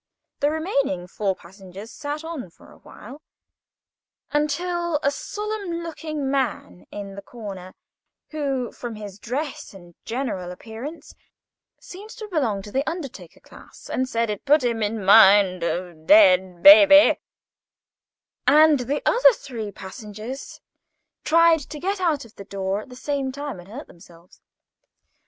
The 0.39 0.49
remaining 0.49 1.05
four 1.05 1.35
passengers 1.35 1.91
sat 1.91 2.23
on 2.23 2.49
for 2.49 2.71
a 2.71 2.79
while, 2.79 3.21
until 4.31 4.99
a 5.03 5.11
solemn 5.11 5.83
looking 5.83 6.27
man 6.31 6.87
in 6.89 7.13
the 7.13 7.21
corner, 7.21 7.75
who, 8.31 8.71
from 8.71 8.95
his 8.95 9.19
dress 9.19 9.75
and 9.75 9.93
general 10.03 10.49
appearance, 10.49 11.13
seemed 11.79 12.09
to 12.17 12.27
belong 12.29 12.63
to 12.63 12.71
the 12.71 12.83
undertaker 12.89 13.39
class, 13.41 13.87
said 14.05 14.31
it 14.31 14.43
put 14.43 14.63
him 14.63 14.81
in 14.81 15.05
mind 15.05 15.61
of 15.61 16.07
dead 16.07 16.63
baby; 16.63 17.19
and 18.47 18.79
the 18.79 19.03
other 19.05 19.33
three 19.33 19.71
passengers 19.71 20.61
tried 21.23 21.59
to 21.59 21.77
get 21.79 22.01
out 22.01 22.25
of 22.25 22.33
the 22.37 22.45
door 22.45 22.81
at 22.81 22.89
the 22.89 22.95
same 22.95 23.31
time, 23.31 23.59
and 23.59 23.67
hurt 23.67 23.85
themselves. 23.85 24.41